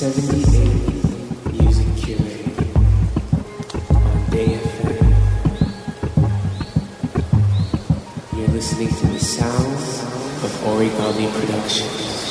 [0.00, 1.86] 78 Music
[3.90, 4.58] on Day.
[8.34, 10.02] You're listening to the sounds
[10.42, 12.29] of Origami Productions.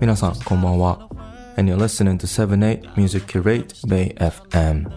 [0.00, 1.08] 皆さん、こんばんは。
[1.56, 4.88] And you're listening to 78 Music Curate Bay FM。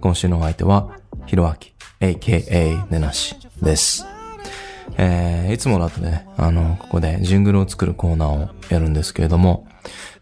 [0.00, 4.06] 今週のお相手は、ひろあき、AKA ねなしです。
[4.96, 9.66] えー、いつもだとね、あの、ここでジングルを作るコーナーをやるんですけれども、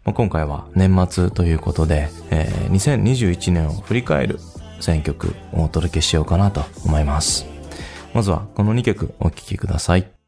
[0.03, 4.39] まあ今回は年末ということで、えー、2021年を振り返る
[4.79, 7.45] 選曲をお届けしようかなと思います。
[8.15, 10.22] まずはこの2曲お聴きください。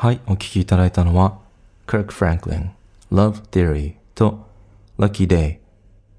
[0.00, 1.40] はい、お聴きいただいたのは、
[1.88, 2.68] Kirk Franklin,
[3.10, 4.46] Love Theory と
[4.96, 5.58] Lucky Day,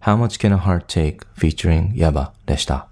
[0.02, 2.90] How Much Can a Heart Take featuring Yaba でした。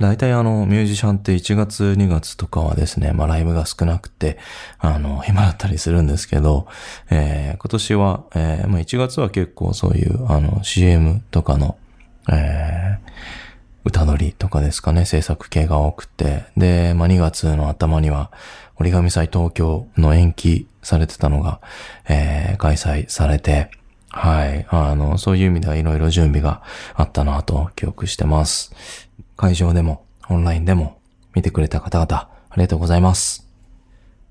[0.00, 4.36] 大体あの、ミュージシャンって1月2月とかはですね、まあライブが少なくて、
[4.80, 6.66] あの、暇だったりするんですけど、
[7.08, 11.78] えー今年は、えーまあ1月は結構そういう、あの、CM とかの、
[12.28, 12.85] えー
[13.86, 16.46] 歌撮りとかですかね、制作系が多くて。
[16.56, 18.32] で、まあ、2月の頭には、
[18.78, 21.60] 折り紙祭東京の延期されてたのが、
[22.08, 23.70] えー開催されて、
[24.10, 24.66] はい。
[24.70, 26.62] あの、そういう意味ではいろいろ準備が
[26.94, 28.74] あったなと記憶してます。
[29.36, 30.98] 会場でも、オンラインでも、
[31.34, 33.48] 見てくれた方々、ありがとうございます。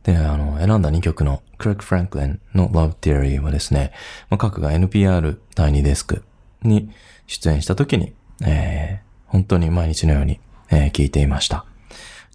[0.03, 3.93] で、あの、選んだ2曲の Kirk Franklin の Love Theory はですね、
[4.29, 6.23] まあ、各が NPR 第2デスク
[6.61, 6.89] に
[7.27, 8.13] 出演した時に、
[8.45, 9.01] え
[9.35, 10.39] 本当に毎日のように、
[10.71, 11.65] えー聞いていました。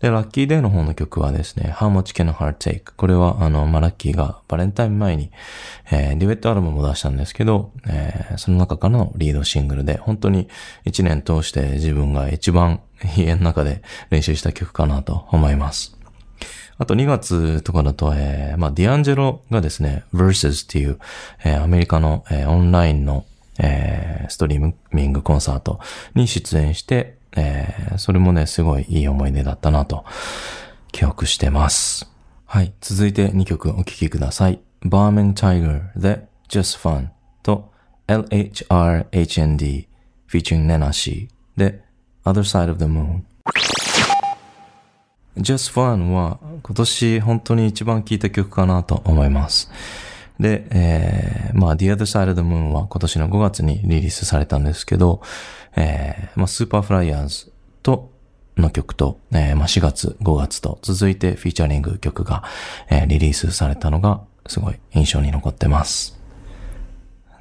[0.03, 2.93] で、ラッキーデーの方の曲はですね、How Much Can a Heart Take?
[2.95, 5.31] これは、あの、まあ、ラッキーがバレンタイン前に、
[5.91, 10.49] えーデュエットアルバムを出したんですけど、えーその中からのリードシングルで、本当に
[10.85, 12.81] 一年通して自分が一番
[13.17, 15.97] 家の中で練習した曲かなと思います。
[16.77, 20.99] あと2月とかだと、えーまあ、ディアンジェロがですね、Versus っていう、
[21.45, 23.25] えーアメリカの、えーオンラインの、
[23.63, 25.81] えーストリーミングコンサート
[26.15, 30.05] に出演して、えーそれもね、すごいいい思い出だったなと、
[30.93, 32.11] 記憶してます。
[32.47, 32.73] はい。
[32.81, 34.61] 続いて2曲お聴きください。
[34.85, 37.09] Barman Tiger で Just Fun
[37.43, 37.71] と
[38.09, 39.87] LHRHND
[40.29, 41.83] featuring Nenashi で
[42.25, 43.23] Other Side of the Moon
[45.37, 49.71] Just Fun は今年本当に一番聴いた曲かなと思います。
[50.41, 55.21] で、えー、まあ The Other Side of the Moon は今年の5月にリリースされたんですけど、
[55.77, 57.53] えー、まあスーパーフライヤーズ
[57.83, 58.11] と
[58.57, 62.43] の曲と、えーまあ4月、5月と続いて featuring 曲が、
[62.89, 66.19] えーリリースされたのがすごい印象に残ってます。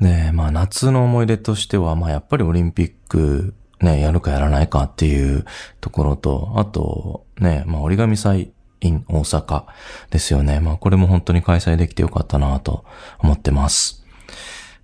[0.02, 5.46] で、まあ夏の思い出としては、まあやっぱりオリンピックね、やるかやらないかっていう
[5.80, 9.66] ところと、あとね、まあ折り紙祭 in 大阪
[10.10, 10.60] ですよね。
[10.60, 12.86] まあこれも本当に開催できてよかったなと
[13.20, 14.06] 思ってます。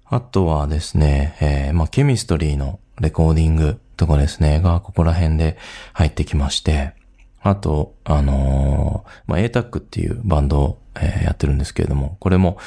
[0.05, 5.57] あとはですね、えーまあケミストリーのレコーディングとかですね、がここら辺で
[5.93, 6.93] 入ってきまして、
[7.41, 12.57] あと、あのーまあ ATAC っていうバンドを、えーやってるんですけれども、これも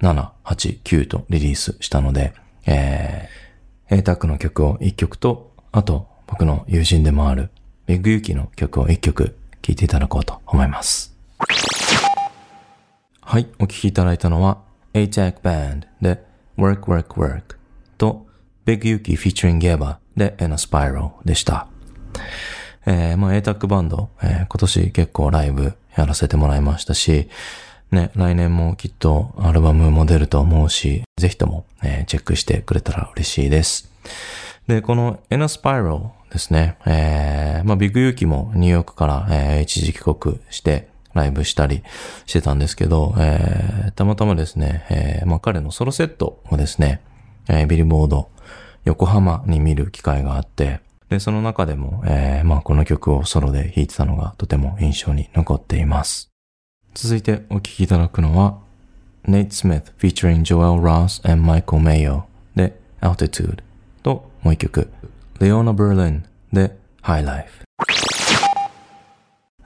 [0.00, 2.34] 7、8、9とリリースしたので、
[2.66, 7.50] えー、ATAC の曲を1曲と、あと僕の友人でもある
[7.86, 11.12] ビッグユキの曲を1曲聴いていただこうと思います。
[13.20, 14.58] はい、お聴きいただいたのは
[14.94, 16.22] ATAC Band で
[16.56, 17.56] Work Work Work
[17.98, 18.28] と
[18.64, 21.66] Big Yuki featuring Geba で In a Spiral でした。
[22.86, 27.28] えー、まあ ATAC バンド、えー今年結構ライブやらせてもらいましたし、
[27.90, 33.90] ね、来年もきっとアルバムも出ると思うし、ぜひとも、えーチェックしてくれたら嬉しいです。
[34.68, 41.82] で、この In a Spiral ですね、えー、まあビッグユーキもニューヨークから、えー一時帰国して、ライブしたり
[42.26, 47.00] してたんですけど、えーたまたまですね、えーまあ彼のソロセットをですね、
[47.48, 48.28] えービリボード
[48.84, 56.30] 横浜に見る機会があって、で、その中でも、えーまあこの曲をソロで弾いてたのがとても印象に残っています。
[56.94, 58.58] 続いてお聴きいただくのは、
[59.26, 62.22] Nate Smith featuring Joel Ross and Michael Mayo
[62.54, 63.58] で Altitude
[64.02, 64.90] ともう一曲、
[65.38, 67.64] Leona Berlin で High Life。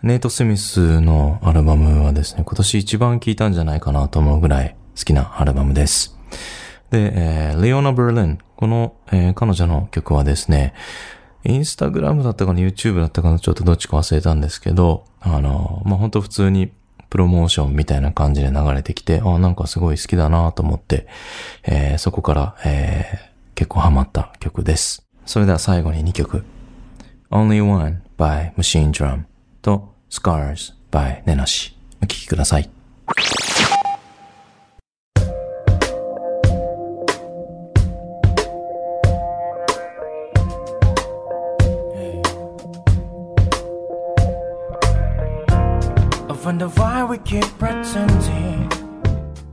[0.02, 6.18] ネイト・スミスのアルバムはですね、今年一番聴いたんじゃないかなと思うぐらい好きなアルバムです。
[6.90, 8.38] で、えー、レオナ・ブルリン。
[8.56, 10.74] この、えー彼女の曲はですね、
[11.44, 16.72] インスタグラムだったかな、YouTube だったかな、ちょっとどっちか忘れたんですけど、あの、まあ、本当普通に
[17.10, 21.06] プロモーションみたいな感じで流れてきて、あ、なんかすごい好きだなと思って、
[21.62, 25.09] えーそこから、えー結構ハマった曲です。
[25.30, 26.42] それでは最後に2曲。
[27.30, 29.22] Only One by Machine Drum
[29.62, 31.78] と Scars by ネナシ。
[32.02, 32.68] お聴きください。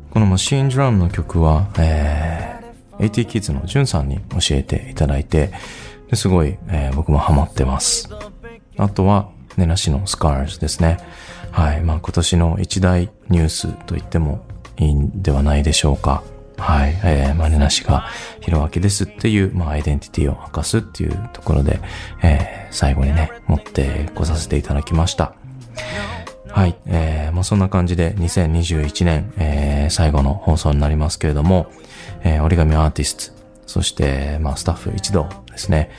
[0.10, 2.37] このマシーンドラムの曲は、えー、
[3.00, 5.52] AT キッズのジュンさんに教えていただいて、
[6.14, 8.10] すごい、えー僕もハマってます。
[8.78, 10.98] あとは、ネナシの Scars ですね。
[11.52, 11.82] はい。
[11.82, 14.46] まあ今年の一大ニュースと言っても
[14.78, 16.24] いいんではないでしょうか。
[16.58, 17.00] はい。
[17.04, 18.08] えー、まあネナシが
[18.40, 21.80] ヒロアキですっていう、まあアイデンティティを明かすっていうところで、
[22.22, 25.34] えー、最後にね、持ってこさせていただきました。
[26.50, 26.76] はい。
[26.86, 31.72] えー、まあそんな感じで2021年、えー、最後の放送になりますけれども、
[32.24, 35.92] えー、折り紙アーティスト、そして、まあスタッフ一同ですね。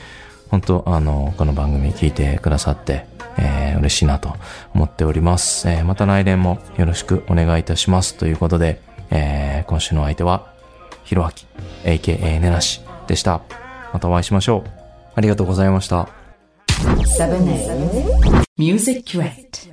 [0.49, 3.05] 本当あの、この番組聞いてくださって、
[3.37, 4.33] えー、嬉しいなと
[4.73, 5.69] 思っております。
[5.69, 8.15] えー、また来年もよろしくお願いいたします。
[8.15, 8.81] ということで、
[9.11, 10.53] えー、今週の相手は、
[11.03, 11.45] ひろあき、
[11.83, 13.41] AKA ねなしでした。
[13.93, 14.69] またお会いしましょう。
[15.15, 16.09] ありがとうございました。
[18.57, 19.68] Music Crate.